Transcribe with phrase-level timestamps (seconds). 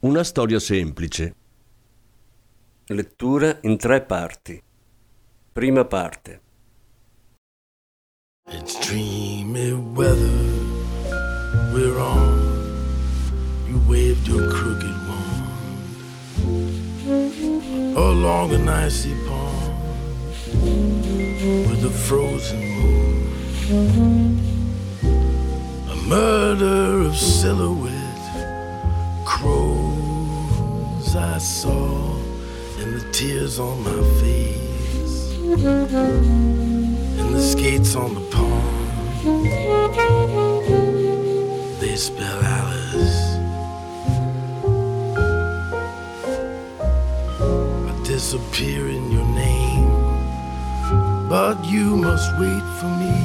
[0.00, 1.34] una storia semplice.
[2.86, 4.62] Lettura in tre parti.
[5.52, 6.40] Prima parte.
[8.50, 10.30] It's dreamy weather
[11.72, 12.38] we're on.
[13.66, 15.46] You waved your crooked wand
[17.96, 19.74] along an icy pond
[21.68, 23.26] with a frozen moon.
[25.90, 27.97] A murder of silhouette
[29.38, 32.16] crows I saw
[32.80, 38.76] and the tears on my face and the skates on the pond
[41.80, 43.20] they spell Alice.
[47.90, 49.88] I disappear in your name
[51.28, 53.16] but you must wait for me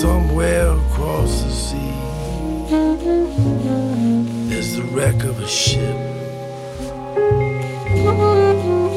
[0.00, 3.25] somewhere across the sea
[4.96, 5.98] wreck of a ship.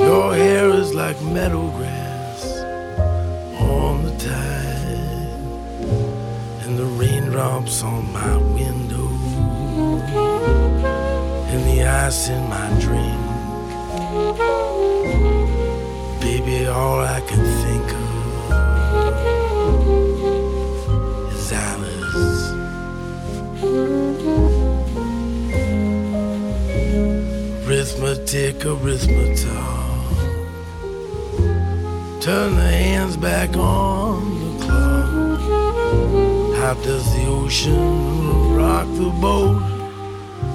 [0.08, 2.62] Your hair is like meadow grass
[3.60, 5.34] on the tide,
[6.64, 9.10] and the raindrops on my window,
[11.52, 13.20] and the ice in my drink.
[16.22, 17.79] Baby, all I can think
[28.02, 29.44] Arithmetic, arithmetic.
[32.22, 35.42] Turn the hands back on the clock.
[36.56, 39.60] How does the ocean rock the boat?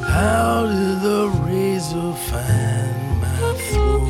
[0.06, 4.08] How did the razor find my throat?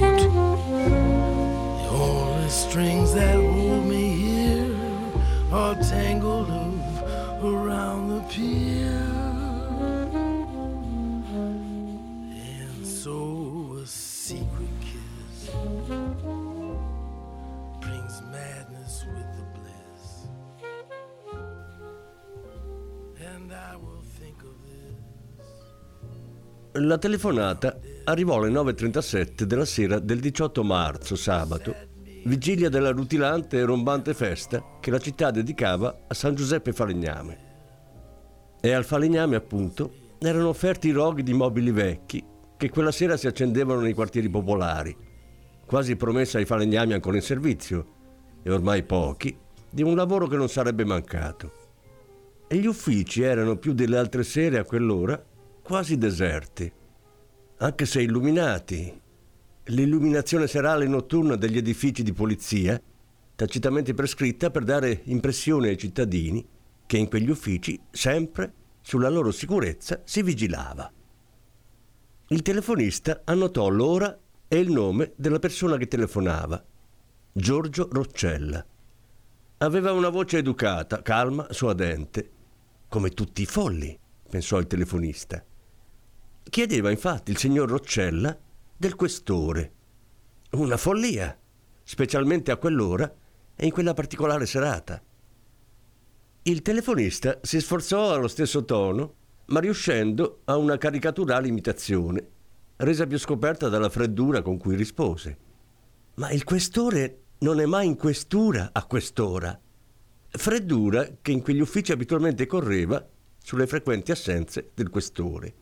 [1.80, 4.76] The only strings that hold me here
[5.50, 9.13] are tangled up around the pier.
[18.34, 20.26] Madness with the bliss.
[23.18, 24.94] And I will think of this.
[26.82, 31.74] La telefonata arrivò alle 9.37 della sera del 18 marzo, sabato,
[32.24, 37.52] vigilia della rutilante e rombante festa che la città dedicava a San Giuseppe Falegname.
[38.60, 42.24] E al Falegname, appunto, erano offerti i roghi di mobili vecchi
[42.56, 44.96] che quella sera si accendevano nei quartieri popolari,
[45.66, 47.94] quasi promessa ai falegnami ancora in servizio,
[48.44, 49.37] e ormai pochi,
[49.71, 51.53] di un lavoro che non sarebbe mancato.
[52.47, 55.21] E gli uffici erano più delle altre sere a quell'ora
[55.62, 56.71] quasi deserti,
[57.56, 59.00] anche se illuminati.
[59.69, 62.81] L'illuminazione serale notturna degli edifici di polizia,
[63.34, 66.47] tacitamente prescritta per dare impressione ai cittadini
[66.84, 70.93] che in quegli uffici sempre sulla loro sicurezza si vigilava.
[72.28, 74.16] Il telefonista annotò l'ora
[74.47, 76.62] e il nome della persona che telefonava,
[77.36, 78.64] Giorgio Roccella.
[79.58, 82.30] Aveva una voce educata, calma, suadente,
[82.88, 83.98] come tutti i folli,
[84.30, 85.44] pensò il telefonista.
[86.44, 88.38] Chiedeva infatti il signor Roccella
[88.76, 89.72] del questore.
[90.52, 91.36] Una follia,
[91.82, 93.12] specialmente a quell'ora
[93.56, 95.02] e in quella particolare serata.
[96.42, 99.14] Il telefonista si sforzò allo stesso tono,
[99.46, 102.28] ma riuscendo a una caricaturale imitazione,
[102.76, 105.38] resa più scoperta dalla freddura con cui rispose.
[106.16, 109.61] Ma il questore non è mai in questura a quest'ora.
[110.31, 113.06] Freddura che in quegli uffici abitualmente correva
[113.37, 115.55] sulle frequenti assenze del questore.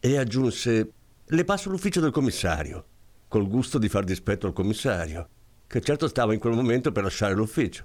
[0.00, 0.92] E aggiunse:
[1.26, 2.86] Le passo l'ufficio del commissario,
[3.28, 5.28] col gusto di far dispetto al commissario,
[5.66, 7.84] che certo stava in quel momento per lasciare l'ufficio.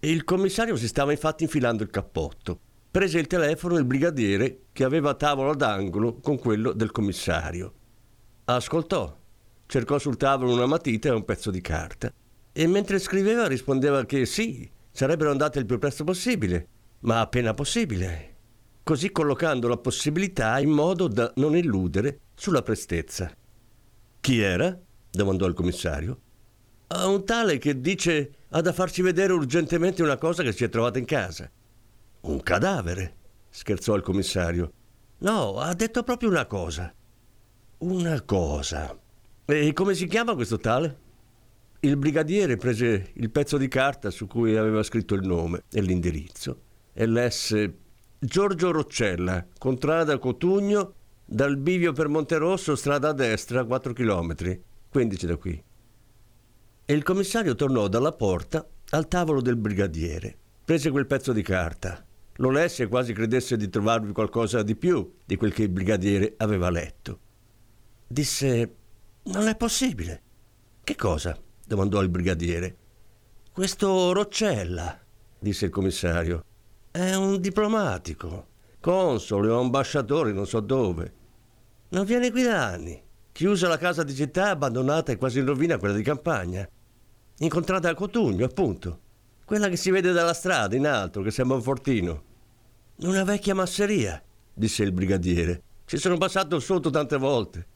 [0.00, 2.58] Il commissario si stava infatti infilando il cappotto.
[2.90, 7.72] Prese il telefono il brigadiere che aveva tavolo d'angolo con quello del commissario.
[8.46, 9.16] Ascoltò,
[9.66, 12.12] cercò sul tavolo una matita e un pezzo di carta
[12.52, 16.66] e mentre scriveva rispondeva che sì, sarebbero andate il più presto possibile,
[17.00, 18.36] ma appena possibile,
[18.82, 23.32] così collocando la possibilità in modo da non illudere sulla prestezza.
[24.20, 24.78] Chi era?
[25.10, 26.20] domandò il commissario.
[26.88, 30.68] A un tale che dice ha da farci vedere urgentemente una cosa che si è
[30.68, 31.48] trovata in casa.
[32.22, 33.14] Un cadavere,
[33.48, 34.72] scherzò il commissario.
[35.18, 36.92] No, ha detto proprio una cosa.
[37.78, 38.98] Una cosa.
[39.44, 40.98] E come si chiama questo tale?
[41.82, 46.60] Il brigadiere prese il pezzo di carta su cui aveva scritto il nome e l'indirizzo
[46.92, 47.78] e lesse
[48.18, 50.92] Giorgio Roccella, contrada Cotugno,
[51.24, 54.60] dal bivio per Monterosso, strada a destra, 4 km,
[54.90, 55.64] 15 da qui.
[56.84, 60.36] E il commissario tornò dalla porta al tavolo del brigadiere.
[60.62, 62.04] Prese quel pezzo di carta,
[62.34, 66.34] lo lesse e quasi credesse di trovarvi qualcosa di più di quel che il brigadiere
[66.36, 67.20] aveva letto.
[68.06, 68.74] Disse:
[69.22, 70.22] Non è possibile.
[70.84, 71.40] Che cosa?
[71.70, 72.76] Domandò il brigadiere.
[73.52, 74.98] Questo Roccella,
[75.38, 76.44] disse il commissario.
[76.90, 78.46] È un diplomatico,
[78.80, 81.12] console o ambasciatore non so dove.
[81.90, 83.00] Non viene qui da anni.
[83.30, 86.68] Chiusa la casa di città, abbandonata e quasi in rovina quella di campagna.
[87.38, 89.00] Incontrata a Cotugno, appunto.
[89.44, 92.22] Quella che si vede dalla strada, in alto, che sembra un fortino.
[93.02, 94.20] Una vecchia masseria,
[94.52, 95.62] disse il brigadiere.
[95.84, 97.66] Ci sono passato sotto tante volte.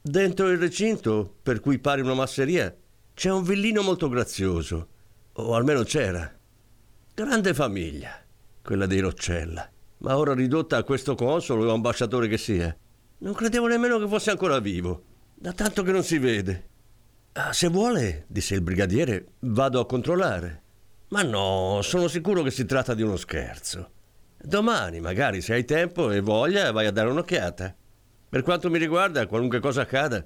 [0.00, 2.74] Dentro il recinto, per cui pare una masseria,
[3.14, 4.88] c'è un villino molto grazioso.
[5.34, 6.30] O almeno c'era.
[7.14, 8.22] Grande famiglia
[8.62, 9.68] quella dei Roccella,
[9.98, 12.74] ma ora ridotta a questo console o ambasciatore che sia.
[13.18, 15.02] Non credevo nemmeno che fosse ancora vivo,
[15.34, 16.68] da tanto che non si vede.
[17.32, 20.62] Ah, se vuole, disse il brigadiere, vado a controllare.
[21.08, 23.90] Ma no, sono sicuro che si tratta di uno scherzo.
[24.40, 27.74] Domani, magari, se hai tempo e voglia, vai a dare un'occhiata.
[28.28, 30.24] Per quanto mi riguarda, qualunque cosa accada,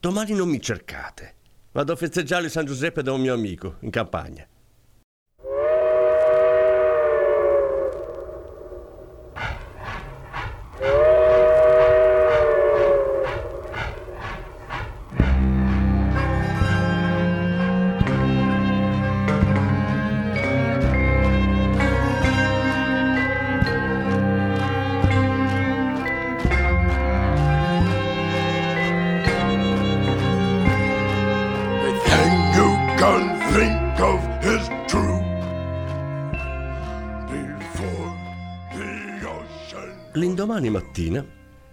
[0.00, 1.34] domani non mi cercate.
[1.76, 4.48] Vado a festeggiare San Giuseppe da un mio amico, in campagna.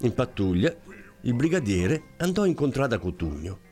[0.04, 0.74] In pattuglia,
[1.22, 3.72] il brigadiere andò a incontrare Cotugno.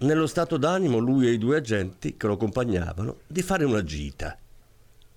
[0.00, 4.38] Nello stato d'animo lui e i due agenti che lo accompagnavano di fare una gita.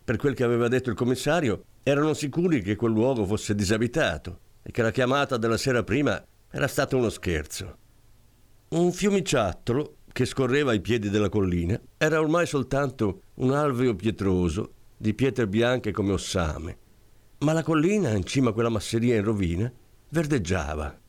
[0.03, 4.71] Per quel che aveva detto il commissario, erano sicuri che quel luogo fosse disabitato e
[4.71, 7.77] che la chiamata della sera prima era stato uno scherzo.
[8.69, 15.13] Un fiumiciattolo che scorreva ai piedi della collina era ormai soltanto un alveo pietroso di
[15.13, 16.77] pietre bianche come ossame
[17.41, 19.71] ma la collina, in cima a quella masseria in rovina,
[20.11, 20.99] verdeggiava.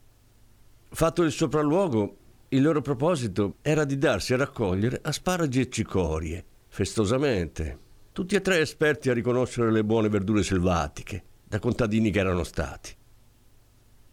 [0.90, 2.16] Fatto il sopralluogo,
[2.49, 7.78] il loro proposito era di darsi a raccogliere asparagi e cicorie, festosamente,
[8.12, 12.94] tutti e tre esperti a riconoscere le buone verdure selvatiche, da contadini che erano stati.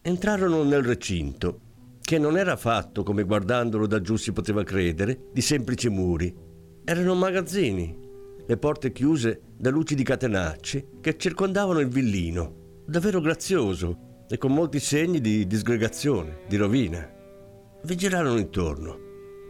[0.01, 1.59] Entrarono nel recinto,
[2.01, 6.33] che non era fatto, come guardandolo da giù si poteva credere, di semplici muri.
[6.83, 7.95] Erano magazzini,
[8.47, 14.53] le porte chiuse da luci di catenacci che circondavano il villino, davvero grazioso e con
[14.53, 17.09] molti segni di disgregazione, di rovina.
[17.81, 19.07] Vi girarono intorno.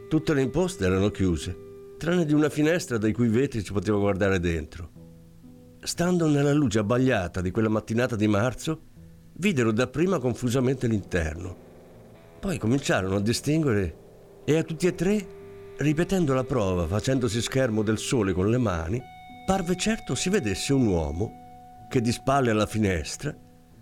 [0.08, 1.58] Tutte le imposte erano chiuse,
[1.98, 4.92] tranne di una finestra dai cui vetri si poteva guardare dentro.
[5.82, 8.82] Stando nella luce abbagliata di quella mattinata di marzo,
[9.34, 11.68] videro dapprima confusamente l'interno.
[12.40, 13.96] Poi cominciarono a distinguere
[14.46, 15.38] e a tutti e tre
[15.80, 19.02] Ripetendo la prova, facendosi schermo del sole con le mani,
[19.46, 23.34] parve certo si vedesse un uomo che di spalle alla finestra,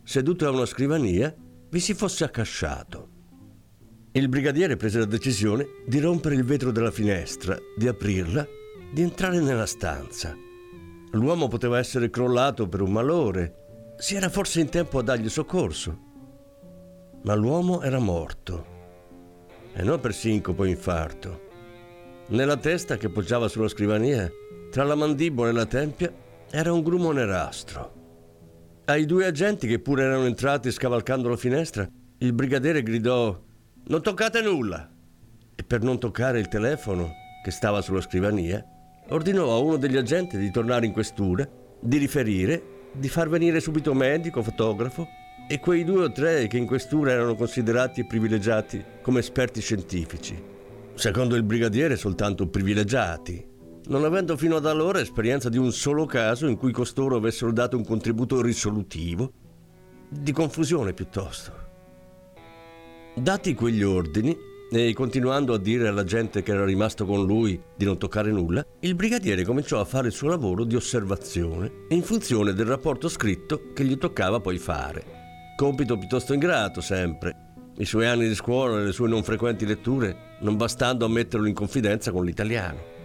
[0.07, 1.35] seduto a una scrivania,
[1.69, 3.09] vi si fosse accasciato.
[4.13, 8.47] Il brigadiere prese la decisione di rompere il vetro della finestra, di aprirla,
[8.89, 10.33] di entrare nella stanza.
[11.11, 15.99] L'uomo poteva essere crollato per un malore, si era forse in tempo a dargli soccorso.
[17.23, 18.65] Ma l'uomo era morto,
[19.73, 21.41] e non per sincopo o infarto.
[22.27, 24.31] Nella testa che poggiava sulla scrivania,
[24.71, 26.13] tra la mandibola e la tempia,
[26.49, 27.96] era un grumo nerastro.
[28.89, 31.85] Ai due agenti che pure erano entrati scavalcando la finestra,
[32.19, 33.37] il brigadiere gridò
[33.87, 34.89] Non toccate nulla!
[35.53, 37.11] E per non toccare il telefono
[37.43, 38.63] che stava sulla scrivania,
[39.09, 41.45] ordinò a uno degli agenti di tornare in questura,
[41.81, 45.05] di riferire, di far venire subito medico, fotografo
[45.49, 50.41] e quei due o tre che in questura erano considerati privilegiati come esperti scientifici.
[50.93, 53.46] Secondo il brigadiere soltanto privilegiati,
[53.87, 57.77] non avendo fino ad allora esperienza di un solo caso in cui costoro avessero dato
[57.77, 59.31] un contributo risolutivo,
[60.09, 61.65] di confusione piuttosto.
[63.15, 64.37] Dati quegli ordini,
[64.69, 68.65] e continuando a dire alla gente che era rimasto con lui di non toccare nulla,
[68.81, 73.71] il brigadiere cominciò a fare il suo lavoro di osservazione in funzione del rapporto scritto
[73.73, 75.15] che gli toccava poi fare.
[75.55, 77.45] compito piuttosto ingrato sempre.
[77.77, 81.47] I suoi anni di scuola e le sue non frequenti letture non bastando a metterlo
[81.47, 82.96] in confidenza con l'italiano.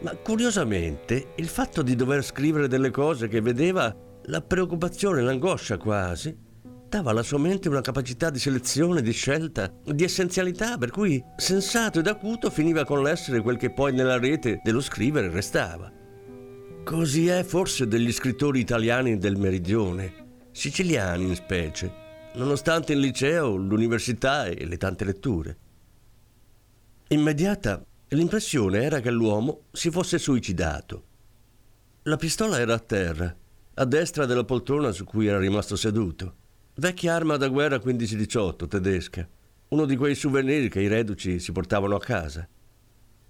[0.00, 6.34] Ma curiosamente il fatto di dover scrivere delle cose che vedeva, la preoccupazione, l'angoscia quasi,
[6.88, 11.98] dava alla sua mente una capacità di selezione, di scelta, di essenzialità, per cui sensato
[11.98, 15.92] ed acuto finiva con l'essere quel che poi nella rete dello scrivere restava.
[16.82, 21.92] Così è forse degli scrittori italiani del meridione, siciliani in specie,
[22.34, 25.58] nonostante il liceo, l'università e le tante letture.
[27.08, 31.04] Immediata L'impressione era che l'uomo si fosse suicidato.
[32.02, 33.32] La pistola era a terra,
[33.74, 36.34] a destra della poltrona su cui era rimasto seduto.
[36.74, 39.28] Vecchia arma da guerra 15-18 tedesca,
[39.68, 42.48] uno di quei souvenir che i reduci si portavano a casa.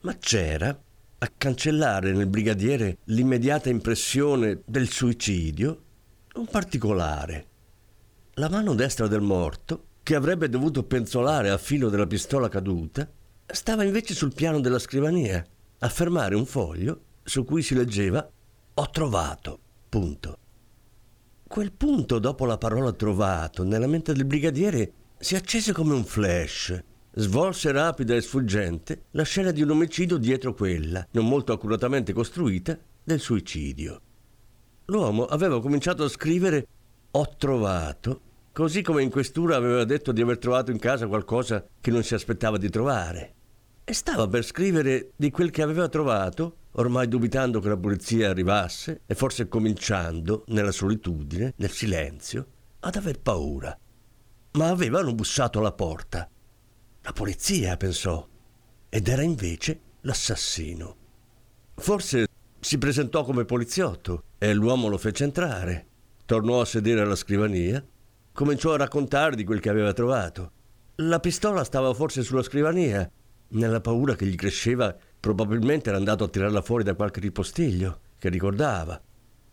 [0.00, 5.82] Ma c'era, a cancellare nel brigadiere l'immediata impressione del suicidio,
[6.36, 7.46] un particolare.
[8.34, 13.06] La mano destra del morto, che avrebbe dovuto penzolare a filo della pistola caduta,
[13.52, 15.44] stava invece sul piano della scrivania
[15.78, 18.28] a fermare un foglio su cui si leggeva
[18.74, 19.58] Ho trovato.
[19.88, 20.38] Punto.
[21.46, 26.82] Quel punto dopo la parola trovato nella mente del brigadiere si accese come un flash.
[27.12, 32.78] Svolse rapida e sfuggente la scena di un omicidio dietro quella, non molto accuratamente costruita,
[33.02, 34.00] del suicidio.
[34.86, 36.66] L'uomo aveva cominciato a scrivere
[37.12, 38.20] Ho trovato,
[38.52, 42.14] così come in questura aveva detto di aver trovato in casa qualcosa che non si
[42.14, 43.34] aspettava di trovare
[43.90, 49.00] e stava per scrivere di quel che aveva trovato, ormai dubitando che la polizia arrivasse
[49.04, 52.46] e forse cominciando, nella solitudine, nel silenzio,
[52.78, 53.76] ad aver paura.
[54.52, 56.30] Ma avevano bussato alla porta.
[57.02, 58.24] La polizia, pensò,
[58.88, 60.96] ed era invece l'assassino.
[61.74, 62.26] Forse
[62.60, 65.86] si presentò come poliziotto e l'uomo lo fece entrare.
[66.26, 67.84] Tornò a sedere alla scrivania,
[68.32, 70.52] cominciò a raccontare di quel che aveva trovato.
[71.02, 73.10] La pistola stava forse sulla scrivania
[73.50, 78.28] nella paura che gli cresceva, probabilmente era andato a tirarla fuori da qualche ripostiglio che
[78.28, 79.00] ricordava.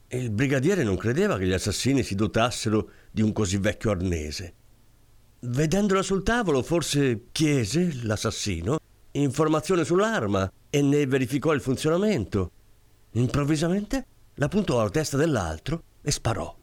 [0.07, 4.53] E il brigadiere non credeva che gli assassini si dotassero di un così vecchio arnese.
[5.41, 8.77] Vedendola sul tavolo, forse chiese l'assassino
[9.21, 12.51] informazione sull'arma e ne verificò il funzionamento.
[13.11, 16.55] Improvvisamente la puntò alla testa dell'altro e sparò.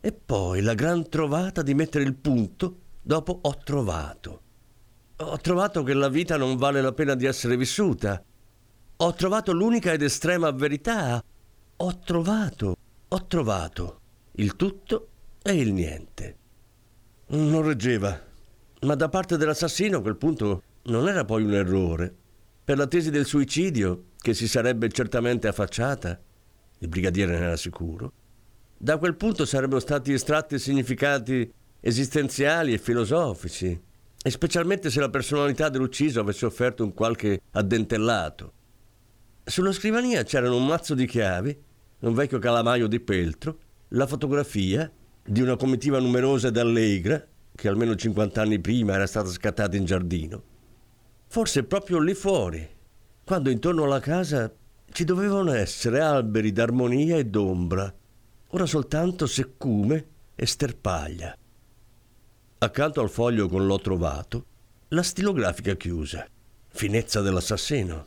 [0.00, 4.42] E poi la gran trovata di mettere il punto dopo ho trovato.
[5.18, 8.22] Ho trovato che la vita non vale la pena di essere vissuta.
[8.96, 11.24] Ho trovato l'unica ed estrema verità.
[11.76, 12.76] Ho trovato,
[13.08, 14.00] ho trovato
[14.32, 15.08] il tutto
[15.42, 16.36] e il niente.
[17.28, 18.20] Non reggeva,
[18.82, 22.14] ma da parte dell'assassino a quel punto non era poi un errore.
[22.62, 26.20] Per la tesi del suicidio, che si sarebbe certamente affacciata,
[26.78, 28.12] il brigadiere ne era sicuro,
[28.76, 33.80] da quel punto sarebbero stati estratti significati esistenziali e filosofici
[34.26, 38.52] e specialmente se la personalità dell'ucciso avesse offerto un qualche addentellato.
[39.44, 41.56] Sulla scrivania c'erano un mazzo di chiavi,
[42.00, 43.58] un vecchio calamaio di peltro,
[43.90, 44.90] la fotografia
[45.22, 49.84] di una comitiva numerosa ed allegra che almeno 50 anni prima era stata scattata in
[49.84, 50.42] giardino.
[51.28, 52.68] Forse proprio lì fuori,
[53.22, 54.52] quando intorno alla casa
[54.90, 57.94] ci dovevano essere alberi d'armonia e d'ombra,
[58.48, 61.38] ora soltanto seccume e sterpaglia.
[62.58, 64.44] Accanto al foglio con l'ho trovato,
[64.88, 66.26] la stilografica chiusa.
[66.68, 68.06] Finezza dell'assassino.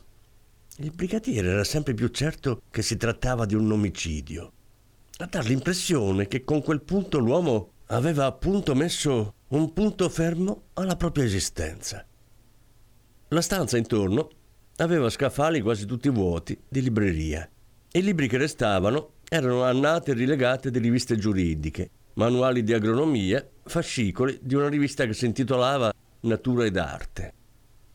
[0.78, 4.52] Il brigadiere era sempre più certo che si trattava di un omicidio.
[5.18, 10.96] A dar l'impressione che con quel punto l'uomo aveva appunto messo un punto fermo alla
[10.96, 12.04] propria esistenza.
[13.28, 14.30] La stanza intorno
[14.76, 17.48] aveva scaffali quasi tutti vuoti di libreria
[17.92, 21.90] i libri che restavano erano annate e rilegate di riviste giuridiche
[22.20, 27.32] manuali di agronomia, fascicoli di una rivista che si intitolava Natura ed Arte.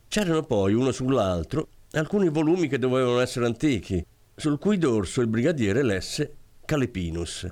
[0.08, 4.04] C'erano poi uno sull'altro alcuni volumi che dovevano essere antichi,
[4.34, 7.46] sul cui dorso il brigadiere lesse Calepinus.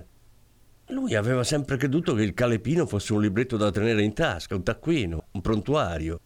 [0.89, 4.65] Lui aveva sempre creduto che il Calepino fosse un libretto da tenere in tasca, un
[4.65, 6.21] taccuino, un prontuario.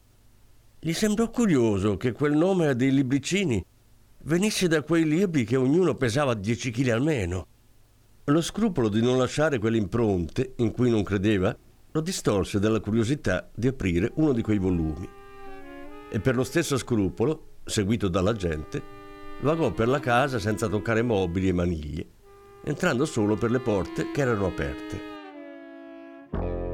[0.80, 3.62] Gli sembrò curioso che quel nome dei libricini
[4.22, 7.46] venisse da quei libri che ognuno pesava 10 kg almeno.
[8.28, 11.56] Lo scrupolo di non lasciare quelle impronte in cui non credeva
[11.90, 15.08] lo distorse dalla curiosità di aprire uno di quei volumi.
[16.10, 18.82] E per lo stesso scrupolo, seguito dalla gente,
[19.40, 22.06] vagò per la casa senza toccare mobili e maniglie,
[22.64, 26.67] entrando solo per le porte che erano aperte.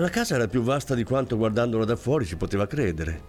[0.00, 3.22] La casa era più vasta di quanto guardandola da fuori si poteva credere.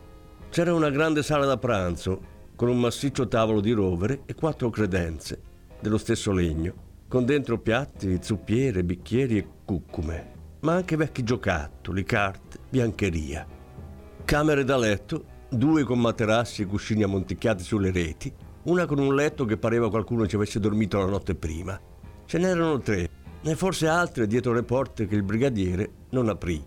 [0.49, 2.21] C'era una grande sala da pranzo,
[2.55, 5.41] con un massiccio tavolo di rovere e quattro credenze,
[5.81, 6.73] dello stesso legno,
[7.09, 13.45] con dentro piatti, zuppiere, bicchieri e cuccume, ma anche vecchi giocattoli, carte, biancheria.
[14.23, 19.43] Camere da letto, due con materassi e cuscini ammonticchiati sulle reti, una con un letto
[19.43, 21.77] che pareva qualcuno ci avesse dormito la notte prima.
[22.25, 23.09] Ce n'erano tre,
[23.41, 26.63] e forse altre dietro le porte che il brigadiere non aprì.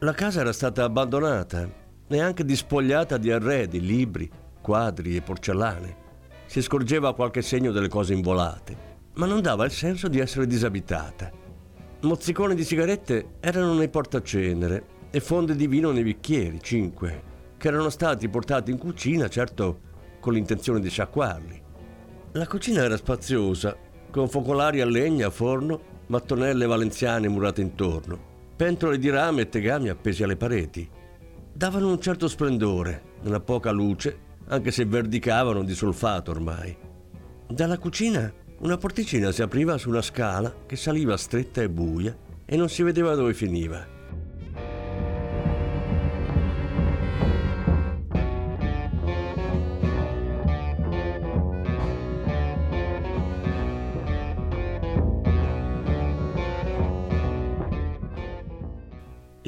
[0.00, 1.68] La casa era stata abbandonata
[2.06, 4.30] e anche dispogliata di arredi, libri,
[4.60, 5.96] quadri e porcellane.
[6.46, 11.30] Si scorgeva qualche segno delle cose involate ma non dava il senso di essere disabitata.
[12.00, 17.22] Mozziconi di sigarette erano nei portacenere e fonde di vino nei bicchieri, cinque,
[17.58, 19.88] che erano stati portati in cucina, certo
[20.20, 21.62] con l'intenzione di sciacquarli.
[22.32, 23.76] La cucina era spaziosa,
[24.10, 28.28] con focolari a legna forno, mattonelle valenziane murate intorno,
[28.60, 30.86] pentole di rame e tegami appesi alle pareti.
[31.50, 36.76] Davano un certo splendore, nella poca luce, anche se verdicavano di solfato ormai.
[37.48, 42.14] Dalla cucina una porticina si apriva su una scala che saliva stretta e buia
[42.44, 43.82] e non si vedeva dove finiva.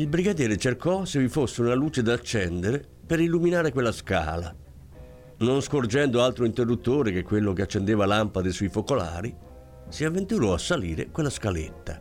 [0.03, 4.53] Il brigadiere cercò se vi fosse una luce da accendere per illuminare quella scala
[5.43, 9.35] non scorgendo altro interruttore che quello che accendeva lampade sui focolari,
[9.89, 12.01] si avventurò a salire quella scaletta.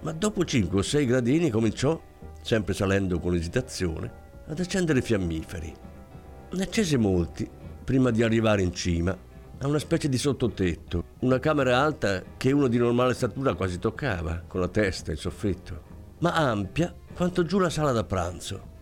[0.00, 2.00] Ma dopo cinque o sei gradini cominciò,
[2.40, 5.74] sempre salendo con esitazione, ad accendere fiammiferi.
[6.52, 7.48] Ne accese molti
[7.84, 9.16] prima di arrivare in cima
[9.60, 14.44] a una specie di sottotetto, una camera alta che uno di normale statura quasi toccava,
[14.46, 15.87] con la testa e il soffitto,
[16.18, 18.76] ma ampia quanto giù la sala da pranzo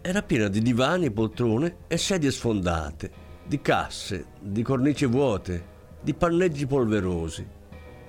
[0.00, 3.10] era piena di divani, poltrone e sedie sfondate,
[3.44, 7.46] di casse, di cornici vuote, di panneggi polverosi.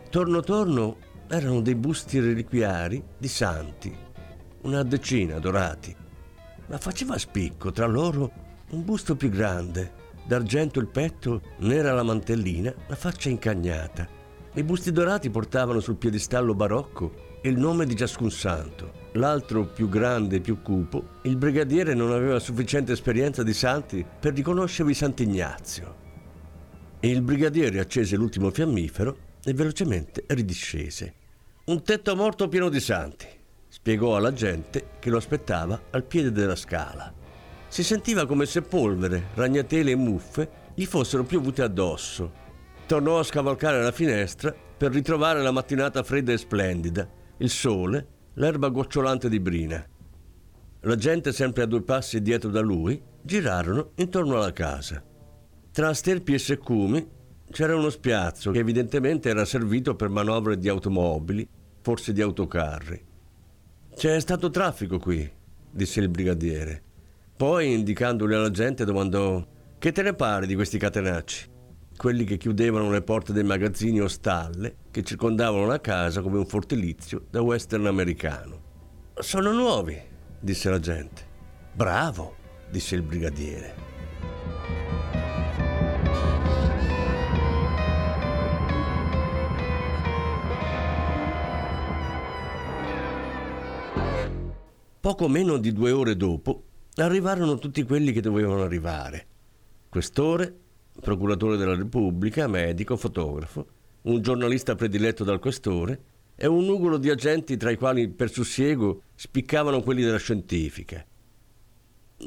[0.10, 3.96] Torno torno erano dei busti reliquiari di santi,
[4.62, 5.96] una decina dorati.
[6.68, 8.32] Ma faceva spicco tra loro
[8.70, 9.92] un busto più grande,
[10.26, 14.19] d'argento il petto, nera la mantellina, la faccia incagnata.
[14.54, 19.08] I busti dorati portavano sul piedistallo barocco il nome di ciascun santo.
[19.14, 24.34] L'altro più grande e più cupo, il brigadiere non aveva sufficiente esperienza di santi per
[24.34, 25.96] riconoscervi Sant'Ignazio.
[27.02, 31.14] Il brigadiere accese l'ultimo fiammifero e velocemente ridiscese.
[31.66, 33.28] Un tetto morto pieno di santi,
[33.68, 37.14] spiegò alla gente che lo aspettava al piede della scala.
[37.68, 42.48] Si sentiva come se polvere, ragnatele e muffe gli fossero piovute addosso.
[42.90, 48.70] Tornò a scavalcare la finestra per ritrovare la mattinata fredda e splendida il sole, l'erba
[48.70, 49.86] gocciolante di brina.
[50.80, 55.04] La gente, sempre a due passi dietro da lui, girarono intorno alla casa.
[55.72, 57.08] Tra sterpi e seccumi
[57.52, 61.48] c'era uno spiazzo che evidentemente era servito per manovre di automobili,
[61.82, 63.06] forse di autocarri.
[63.96, 65.32] C'è stato traffico qui,
[65.70, 66.82] disse il brigadiere.
[67.38, 69.46] Poi, indicandoli alla gente, domandò:
[69.78, 71.58] Che te ne pare di questi catenacci?
[72.00, 76.46] Quelli che chiudevano le porte dei magazzini o stalle che circondavano la casa come un
[76.46, 78.62] fortilizio da western americano.
[79.16, 80.02] Sono nuovi,
[80.40, 81.22] disse la gente.
[81.74, 82.36] Bravo,
[82.70, 83.76] disse il brigadiere.
[95.02, 96.64] Poco meno di due ore dopo
[96.96, 99.28] arrivarono tutti quelli che dovevano arrivare.
[99.90, 100.69] Questore,
[101.00, 103.68] procuratore della Repubblica, medico, fotografo,
[104.04, 106.02] un giornalista prediletto dal questore
[106.36, 111.06] e un nugolo di agenti tra i quali per sussiego spiccavano quelli della scientifica.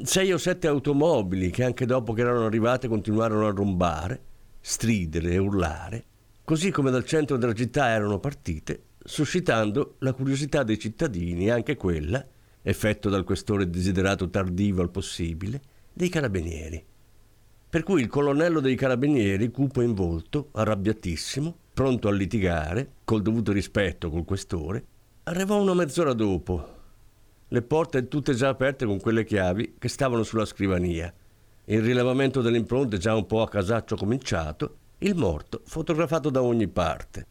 [0.03, 4.21] Sei o sette automobili che anche dopo che erano arrivate continuarono a rombare,
[4.59, 6.05] stridere e urlare,
[6.43, 11.75] così come dal centro della città erano partite, suscitando la curiosità dei cittadini e anche
[11.75, 12.25] quella,
[12.61, 16.85] effetto dal questore desiderato tardivo al possibile, dei carabinieri.
[17.73, 23.51] Per cui il colonnello dei carabinieri, cupo in volto, arrabbiatissimo, pronto a litigare, col dovuto
[23.51, 24.85] rispetto col questore,
[25.23, 26.67] arrivò una mezz'ora dopo.
[27.47, 31.11] Le porte tutte già aperte con quelle chiavi che stavano sulla scrivania.
[31.65, 36.67] Il rilevamento delle impronte già un po' a casaccio cominciato, il morto fotografato da ogni
[36.67, 37.25] parte.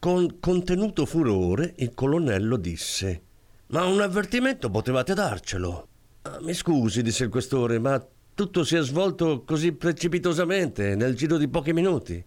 [0.00, 3.22] Con contenuto furore il colonnello disse
[3.68, 5.86] Ma un avvertimento potevate darcelo.
[6.22, 8.04] Ah, mi scusi, disse il questore, ma
[8.40, 12.24] tutto si è svolto così precipitosamente, nel giro di pochi minuti.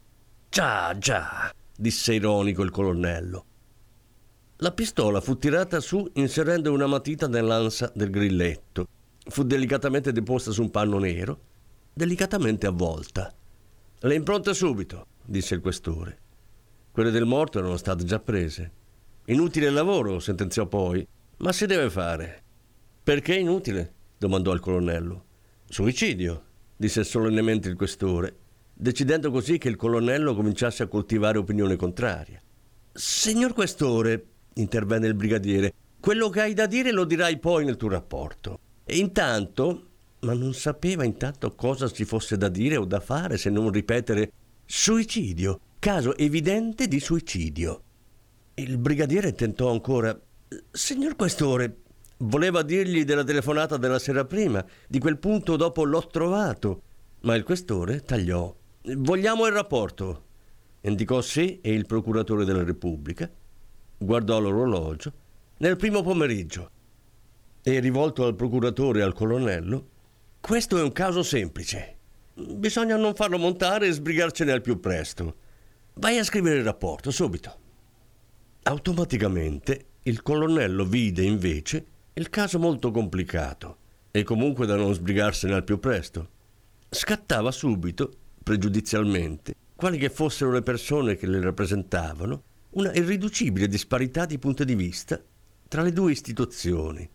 [0.48, 3.46] Già, già, disse ironico il colonnello.
[4.58, 8.88] La pistola fu tirata su inserendo una matita nell'ansa del grilletto.
[9.26, 11.40] Fu delicatamente deposta su un panno nero,
[11.92, 13.34] delicatamente avvolta.
[13.98, 16.20] Le impronte subito, disse il questore.
[16.92, 18.72] Quelle del morto erano state già prese.
[19.26, 22.44] Inutile il lavoro, sentenziò poi, ma si deve fare.
[23.02, 23.94] Perché inutile?
[24.20, 25.32] domandò il colonnello.
[25.74, 26.44] Suicidio,
[26.78, 28.36] disse solennemente il questore,
[28.76, 32.40] decidendo così che il colonnello cominciasse a coltivare opinione contraria.
[32.94, 37.90] Signor questore, intervenne il brigadiere, quello che hai da dire lo dirai poi nel tuo
[37.90, 38.60] rapporto.
[38.84, 39.88] E intanto,
[40.20, 44.32] ma non sapeva intanto cosa ci fosse da dire o da fare se non ripetere
[44.68, 47.82] suicidio, caso evidente di suicidio.
[48.54, 50.16] Il brigadiere tentò ancora.
[50.70, 51.78] Signor questore,
[52.24, 56.82] voleva dirgli della telefonata della sera prima, di quel punto dopo l'ho trovato,
[57.22, 58.54] ma il questore tagliò.
[58.98, 60.26] Vogliamo il rapporto.
[60.82, 63.30] Indicò sé e il procuratore della Repubblica,
[63.98, 65.14] guardò l'orologio,
[65.58, 66.70] nel primo pomeriggio,
[67.62, 69.88] e rivolto al procuratore e al colonnello,
[70.42, 71.98] questo è un caso semplice.
[72.34, 75.36] Bisogna non farlo montare e sbrigarcene al più presto.
[75.96, 77.60] Vai a scrivere il rapporto, subito.
[78.64, 83.78] Automaticamente il colonnello vide invece il caso molto complicato
[84.12, 86.30] e comunque da non sbrigarsene al più presto.
[86.90, 88.12] Scattava subito,
[88.44, 94.76] pregiudizialmente, quali che fossero le persone che le rappresentavano, una irriducibile disparità di punti di
[94.76, 95.20] vista
[95.68, 97.10] tra le due istituzioni,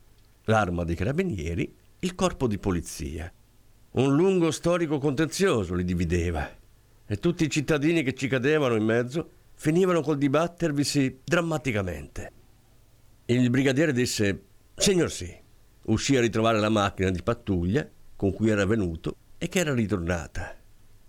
[0.44, 3.32] l'arma dei carabinieri, il corpo di polizia.
[3.90, 6.48] Un lungo storico contenzioso li divideva
[7.06, 12.32] e tutti i cittadini che ci cadevano in mezzo finivano col dibattervisi drammaticamente.
[13.26, 14.42] Il brigadiere disse:
[14.78, 15.36] Signor sì,
[15.86, 20.56] uscì a ritrovare la macchina di pattuglia con cui era venuto e che era ritornata.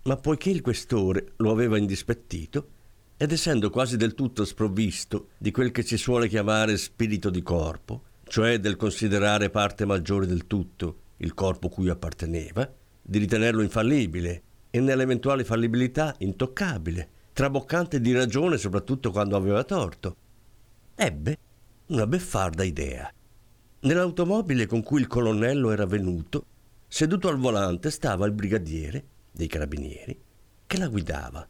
[0.02, 2.68] Ma poiché il questore lo aveva indispettito,
[3.16, 8.02] ed essendo quasi del tutto sprovvisto di quel che si suole chiamare spirito di corpo,
[8.24, 14.80] cioè del considerare parte maggiore del tutto il corpo cui apparteneva, di ritenerlo infallibile e
[14.80, 20.16] nell'eventuale fallibilità intoccabile, traboccante di ragione soprattutto quando aveva torto,
[20.96, 21.38] ebbe
[21.86, 23.12] una beffarda idea.
[23.82, 26.44] Nell'automobile con cui il colonnello era venuto,
[26.86, 30.20] seduto al volante stava il brigadiere dei carabinieri
[30.66, 31.48] che la guidava.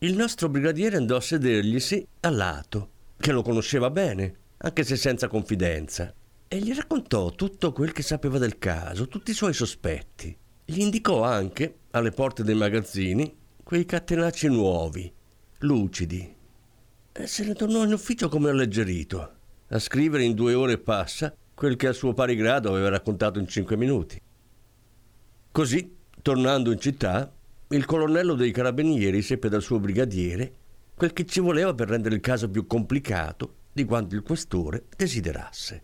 [0.00, 5.28] Il nostro brigadiere andò a sederglisi a lato, che lo conosceva bene, anche se senza
[5.28, 6.12] confidenza,
[6.46, 10.36] e gli raccontò tutto quel che sapeva del caso, tutti i suoi sospetti.
[10.62, 15.10] Gli indicò anche, alle porte dei magazzini, quei catenacci nuovi,
[15.60, 16.34] lucidi.
[17.12, 19.32] E se ne tornò in ufficio come alleggerito,
[19.68, 23.48] a scrivere in due ore passa quel che a suo pari grado aveva raccontato in
[23.48, 24.20] cinque minuti.
[25.50, 27.32] Così, tornando in città,
[27.68, 30.54] il colonnello dei carabinieri seppe dal suo brigadiere
[30.94, 35.82] quel che ci voleva per rendere il caso più complicato di quanto il questore desiderasse.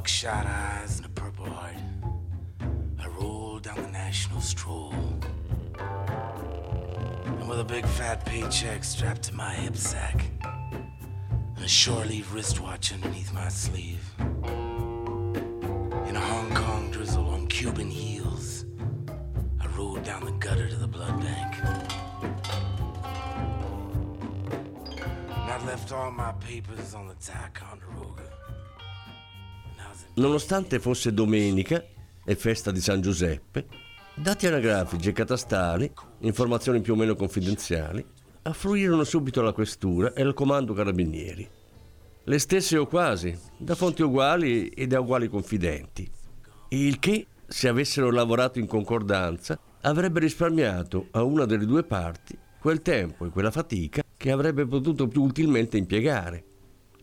[0.00, 1.76] Buckshot eyes and a purple heart,
[2.98, 4.94] I rolled down the national stroll.
[7.26, 12.32] And with a big fat paycheck strapped to my hip sack, and a shore leave
[12.32, 14.02] wristwatch underneath my sleeve,
[16.08, 18.64] in a Hong Kong drizzle on Cuban heels,
[19.60, 21.56] I rode down the gutter to the blood bank.
[25.28, 28.30] And I left all my papers on the Ticonderoga.
[30.14, 31.84] Nonostante fosse domenica
[32.24, 33.66] e festa di San Giuseppe,
[34.14, 38.04] dati anagrafici e catastali, informazioni più o meno confidenziali,
[38.42, 41.48] affluirono subito alla questura e al comando carabinieri.
[42.24, 46.08] Le stesse o quasi, da fonti uguali e da uguali confidenti.
[46.68, 52.82] Il che, se avessero lavorato in concordanza, avrebbe risparmiato a una delle due parti quel
[52.82, 56.44] tempo e quella fatica che avrebbe potuto più utilmente impiegare.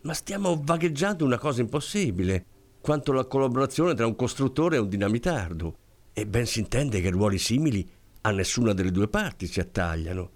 [0.03, 2.45] Ma stiamo vagheggiando una cosa impossibile,
[2.87, 5.77] quanto la collaborazione tra un costruttore e un dinamitardo.
[6.13, 7.85] E ben si intende che ruoli simili
[8.21, 10.29] a nessuna delle due parti si attagliano.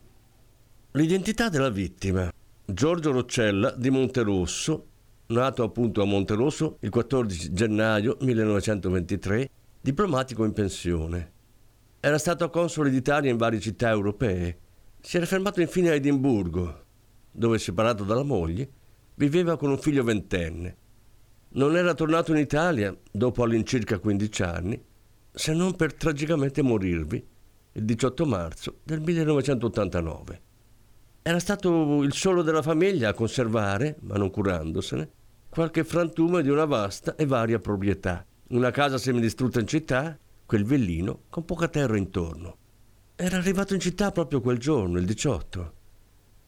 [0.92, 2.30] L'identità della vittima.
[2.66, 4.88] Giorgio Roccella di Monterosso,
[5.28, 11.32] nato appunto a Monterosso il 14 gennaio 1923, diplomatico in pensione.
[12.02, 14.58] Era stato console d'Italia in varie città europee,
[15.00, 16.84] Si era fermato infine a Edimburgo,
[17.32, 18.70] dove, separato dalla moglie,
[19.16, 20.80] viveva con un figlio ventenne.
[21.54, 24.82] Non era tornato in Italia, dopo all'incirca 15 anni,
[25.34, 27.28] se non per tragicamente morirvi
[27.74, 30.42] il 18 marzo del 1989.
[31.22, 35.10] Era stato il solo della famiglia a conservare, ma non curandosene,
[35.50, 38.26] qualche frantume di una vasta e varia proprietà.
[38.52, 42.58] Una casa semidistrutta in città, quel villino con poca terra intorno.
[43.14, 45.74] Era arrivato in città proprio quel giorno, il 18.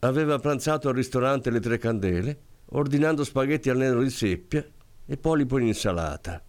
[0.00, 2.38] Aveva pranzato al ristorante Le Tre Candele,
[2.70, 4.66] ordinando spaghetti al nero di seppia
[5.06, 6.42] e polipo in insalata.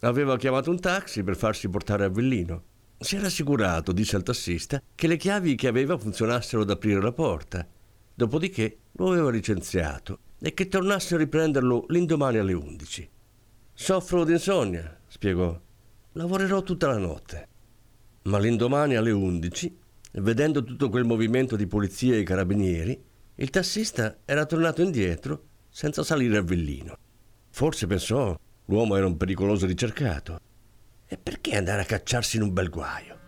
[0.00, 2.62] Aveva chiamato un taxi per farsi portare a Villino.
[2.98, 7.12] Si era assicurato, disse al tassista, che le chiavi che aveva funzionassero ad aprire la
[7.12, 7.66] porta.
[8.14, 13.10] Dopodiché lo aveva licenziato e che tornasse a riprenderlo l'indomani alle 11.
[13.72, 15.58] Soffro d'insonnia, spiegò.
[16.12, 17.48] Lavorerò tutta la notte.
[18.22, 19.78] Ma l'indomani alle 11,
[20.12, 23.02] vedendo tutto quel movimento di polizia e carabinieri,
[23.34, 26.96] il tassista era tornato indietro senza salire a Villino.
[27.56, 30.38] Forse pensò l'uomo era un pericoloso ricercato.
[31.06, 33.18] E perché andare a cacciarsi in un bel guaio?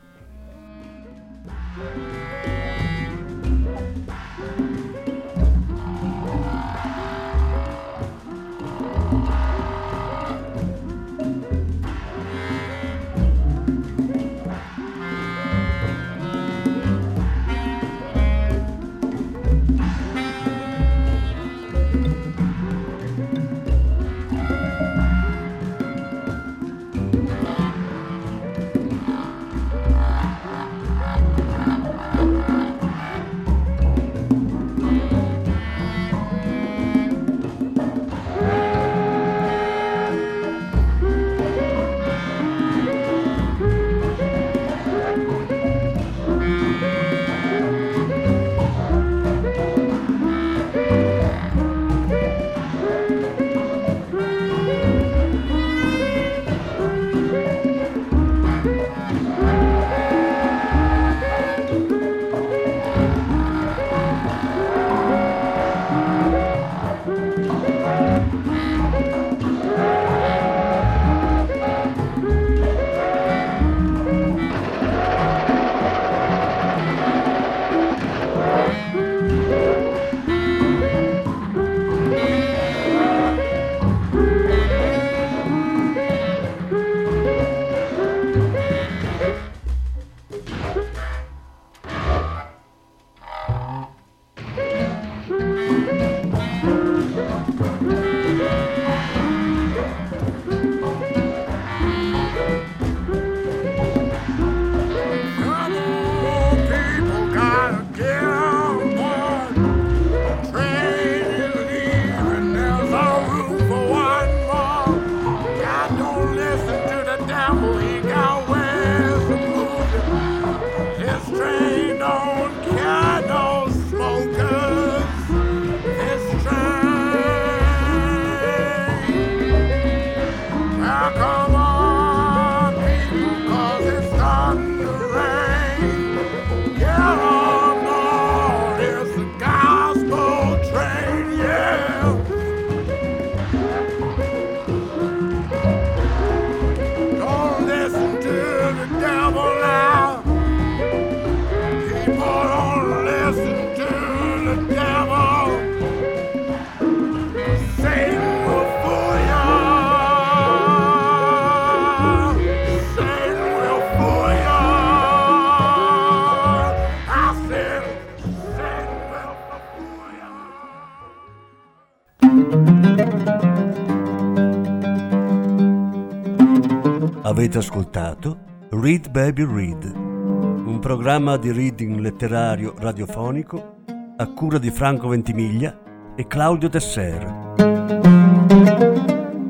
[177.23, 178.39] Avete ascoltato
[178.71, 183.78] Read Baby Read, un programma di reading letterario radiofonico
[184.21, 185.79] a cura di Franco Ventimiglia
[186.17, 187.55] e Claudio Tesser.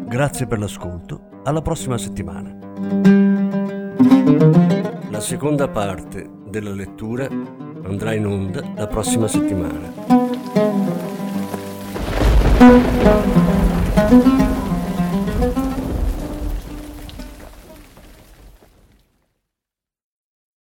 [0.06, 2.54] Grazie per l'ascolto, alla prossima settimana.
[5.08, 7.26] La seconda parte della lettura
[7.84, 10.06] andrà in onda la prossima settimana.